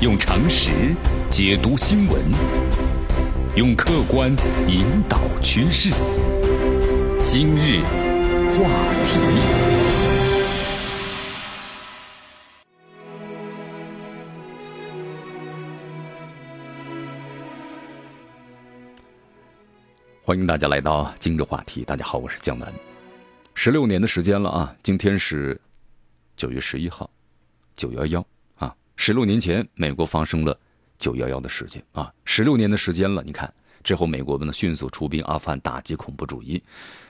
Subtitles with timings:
[0.00, 0.72] 用常识
[1.30, 2.22] 解读新闻，
[3.54, 4.34] 用客观
[4.66, 5.90] 引导趋势。
[7.22, 7.82] 今日
[8.48, 8.64] 话
[9.04, 9.20] 题，
[20.24, 21.84] 欢迎大家来到今日话题。
[21.84, 22.72] 大家好，我是江南。
[23.52, 25.60] 十六年的时间了啊，今天是
[26.38, 27.10] 九月十一号，
[27.76, 28.26] 九幺幺。
[29.02, 30.54] 十六年前，美国发生了
[30.98, 32.12] 九幺幺的事件啊！
[32.26, 33.50] 十六年的时间了，你看
[33.82, 36.62] 之后，美国呢迅速出兵阿富汗打击恐怖主义。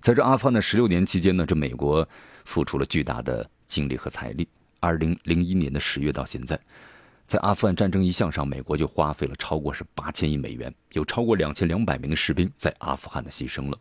[0.00, 2.08] 在这阿富汗的十六年期间呢，这美国
[2.44, 4.48] 付出了巨大的精力和财力。
[4.78, 6.56] 二零零一年的十月到现在，
[7.26, 13.76] 在阿富汗战争一项上，美国就花费了超过是八千亿美元，有超过两千两百名的士兵在阿富汗的牺牲了。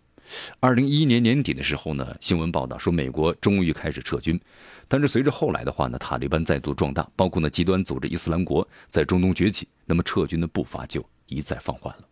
[0.60, 4.40] 二零一一年年底的时候呢，新闻报道说美国终于开始撤军。
[4.88, 12.04] 但是随着后来的话呢，塔利班再度壮大，包括呢极端组织伊斯兰国在中东崛起，那么撤军的步伐就一再放缓了。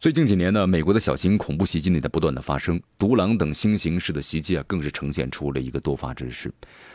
[0.00, 6.52] 最近几年呢，美国的小型恐怖袭击呢在不断的发生，独狼等新形式的袭击啊，更是呈现出了一个多发之势。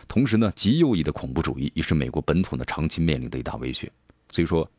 [0.10, 3.90] 同时呢，极右翼的恐怖主义也是美国本土呢长期面临的一大威胁。
[4.30, 4.70] 所以说，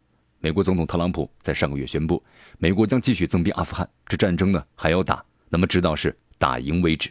[0.41, 2.23] 美国总统特朗普在上个月宣布，
[2.59, 6.17] 美国将继续增兵阿富汗，这战争呢还要打，那么直到是。
[6.41, 7.11] 打赢为止。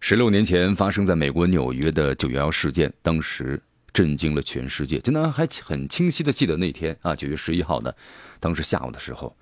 [0.00, 3.62] 十六年前发生在美国纽约的九幺幺事件，当时
[3.92, 4.98] 震惊了全世界。
[4.98, 7.94] 真的还很清晰的记得那天啊，九月十一号呢，
[8.40, 9.36] 当时下午的时候，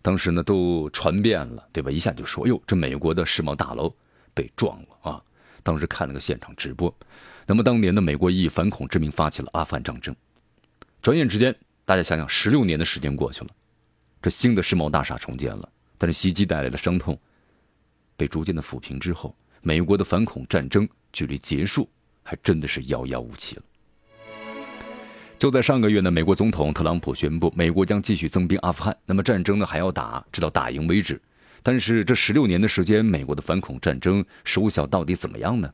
[0.00, 1.90] 当时呢都传遍了，对吧？
[1.90, 3.94] 一下就说：“哟，这美国的世贸大楼
[4.36, 5.20] 被撞了啊！”
[5.64, 6.94] 当时看了个现场直播。
[7.44, 10.14] 那么当年的美国以反恐之名发起了阿富汗战争。
[11.02, 13.50] 转眼之间，大家想想，十六年的时间过去了，
[14.20, 17.18] 这新的世贸大厦重建了，但是袭击带来的伤痛
[18.16, 21.88] 被逐渐的抚平之后，美国的反恐战争距离结束
[22.22, 23.62] 还真的是遥遥无期了。
[25.38, 31.20] 就在上个月呢，美国总统特朗普宣布，美国将继续增兵阿富汗，那么战争呢还要打，直到打赢为止。
[31.66, 35.68] 但是这十六年的时间，美国的反恐战争收效到底怎么样呢？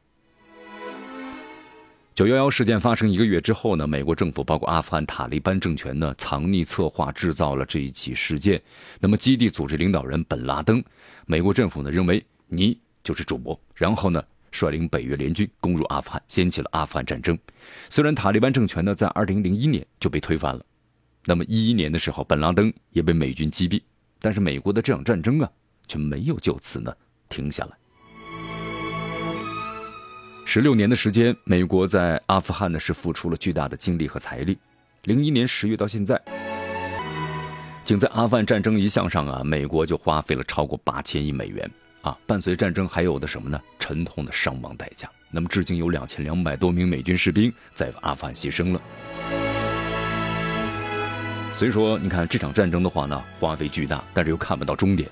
[2.14, 8.58] 九幺幺事件发生一个月之后呢，美国政府包括阿富汗塔利班政权呢，藏匿策划制造了这一起事件。
[9.00, 10.82] 那么基地组织领导人本拉登，
[11.26, 17.38] 美国政府呢认为你就是主谋，然后呢率领北约联军攻入阿富汗，掀起了阿富汗战争。
[17.91, 20.64] 虽然塔利班政权呢在二零零一年就被推翻了，
[21.26, 23.82] 那么一一年的时候本拉登也被美军击毙，
[24.20, 25.50] 但是美国的这场战争啊
[25.92, 26.91] 却没有就此呢
[27.28, 27.70] 停下来。
[30.47, 34.56] 十六年的时间，美国在阿富汗呢是付出了巨大的精力和财力。
[35.02, 36.19] 零一年十月到现在，
[37.84, 41.70] 仅在阿富汗战争一项上啊，美国就花费了超过八千亿美元
[42.00, 42.16] 啊。
[42.26, 43.60] 伴随战争还有的什么呢？
[43.78, 45.10] 沉痛的伤亡代价。
[45.31, 48.81] 那么至今有两千两百多名美军士兵在阿富汗牺牲了。
[51.54, 55.08] 所以说，你看这场战争的话呢，花费巨大，但是又看不到终点。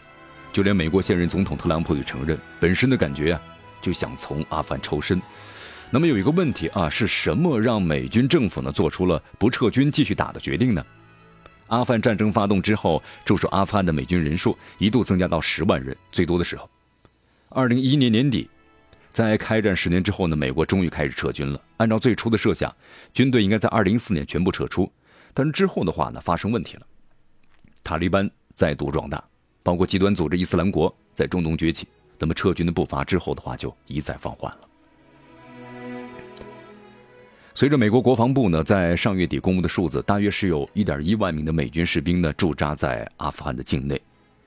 [0.53, 3.43] 就连美国现任总统特朗普也承认，本身的感觉啊。
[3.83, 5.23] 就想从阿富汗抽身，
[5.89, 10.85] 那么有一个问题啊，是什么让美军政府呢做出了不撤军继续打的决定呢？
[11.69, 16.69] 阿富汗战争发动之后，驻守阿富汗的美军人数一度增加到十万人，最多的时候，
[17.49, 18.51] 二零一一年年底，
[19.15, 21.59] 在开战十年之后呢，美国终于开始撤军了。
[21.79, 22.71] 按照最初的设想，
[23.15, 24.93] 军队应该在二零一四年全部撤出，
[25.33, 26.87] 但是之后的话呢，发生问题了，
[27.83, 29.25] 塔利班再度壮大，
[29.63, 31.87] 包括极端组织伊斯兰国在中东崛起。
[32.19, 34.61] 那么撤军的步伐之后的话就一再放缓了。
[37.55, 44.01] 随着美国国防部呢在上月底公布的数字，大约是有一点一万名的美军士兵呢驻扎在阿富汗的境内。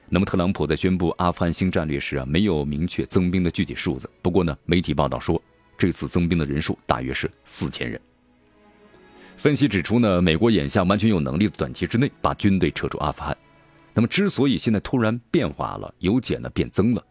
[0.07, 4.07] 那么特朗普在宣布阿富汗新战略时啊，没有明确增兵的具体数字。
[4.21, 5.41] 不过呢，媒体报道说，
[5.77, 7.99] 这次增兵的人数大约是四千人。
[9.35, 13.35] 分析指出呢，美国眼下完全有能力短期之内把军队撤出阿富汗。
[13.93, 17.05] 那么之所以现在突然变化了，由减呢变增了。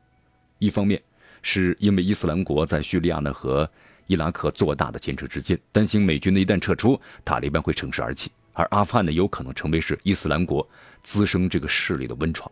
[0.59, 1.01] 一方面，
[1.41, 3.69] 是因为伊斯兰国在叙利亚呢和
[4.07, 10.69] 伊拉克做大的坚持之间，担心美军呢一旦撤出，塔利班会乘势而起，而阿富汗呢有可能成为是伊斯兰国
[11.03, 12.51] 滋生这个势力的温床。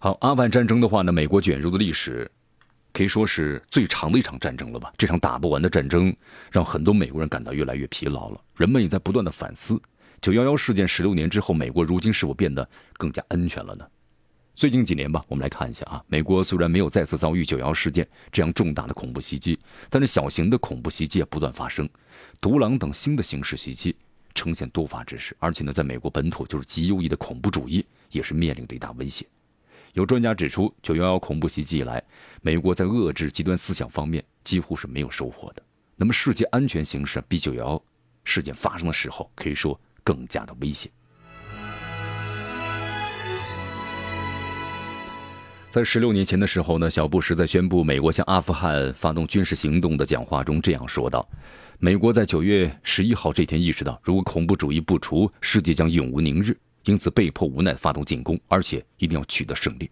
[0.00, 2.30] 好，阿富汗战争的话呢，美国卷入的历史
[2.92, 4.92] 可以说是最长的一场战争了吧？
[4.96, 6.14] 这场打不完的战争，
[6.50, 8.40] 让很多美国人感到越来越疲劳了。
[8.56, 9.80] 人们也在不断的反思：
[10.20, 13.86] 九幺幺事件十六年之后，美国如今是否变得更加安全了呢？
[14.54, 16.02] 最近几年吧，我们来看一下啊。
[16.08, 19.56] 美国虽然没有再次遭遇九幺事件这样重大的恐怖袭击，
[19.88, 21.88] 但是小型的恐怖袭击也不断发生，
[22.40, 23.94] 独狼等新的形式袭击，
[24.34, 29.24] 呈现多发之势，而且呢，在美国本土就是极右翼的恐怖主义也是面临的一大威胁。
[29.92, 32.02] 有专家指出，九幺幺恐怖袭击以来，
[32.42, 35.62] 美国在遏制极端思想方面几乎是没有收获的。
[35.94, 37.82] 那么，世界安全形势比九幺幺
[38.24, 40.90] 事件发生的时候可以说更加的危险。
[45.70, 51.28] 在十六年前的时候呢，小布什在宣布美国向阿富汗发动军事行动的讲话中这样说道
[51.78, 59.90] ：“美国在九月十一号这天意识到，如果恐怖主义不除，世界将永无宁日。”因此被迫无奈发动进攻，而且一定要取得胜利。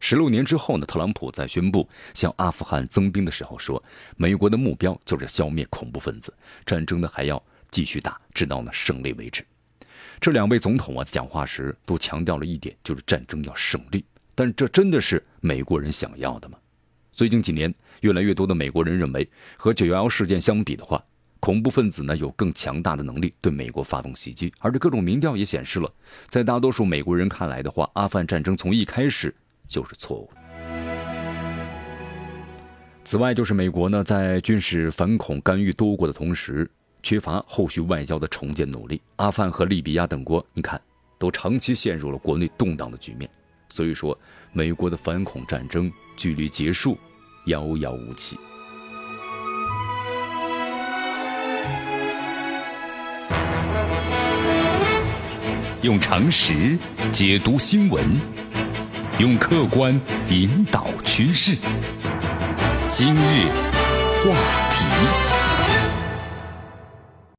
[0.00, 3.80] 十六年之后呢，特朗普在宣布向阿富汗增兵的时候说
[4.18, 6.34] ：“美国的目标就是消灭恐怖分子，
[6.66, 7.40] 战争呢还要
[7.72, 9.44] 继续打，直到呢胜利为止。”
[10.20, 14.04] 这两位总统啊，讲话时都强调了一点，就是战争要胜利。
[14.36, 16.56] 但这真的是美国人想要的吗？
[17.12, 21.04] 最近几年，越来越多的美国人认为，和九幺幺事件相比的话，
[21.40, 25.92] 恐怖分子呢有更强大的能力对美国发动袭击，而这各种民调也显示了，
[26.28, 29.34] 在大多数美国人看来的话，阿富汗战争从一开始
[29.66, 30.30] 就是错误。
[33.04, 36.70] 此外，就是美国呢在军事反恐干预多国的同时，
[37.02, 39.00] 缺乏后续外交的重建努力。
[39.16, 40.80] 阿富汗和利比亚等国，你看
[41.18, 43.28] 都长期陷入了国内动荡的局面，
[43.68, 44.16] 所以说
[44.52, 46.96] 美国的反恐战争距离结束
[47.46, 48.36] 遥遥无期。
[55.82, 56.78] 用常识
[57.10, 58.04] 解读新闻，
[59.18, 60.00] 用客观
[60.30, 61.56] 引导趋势。
[62.88, 63.48] 今日
[64.18, 64.81] 话题。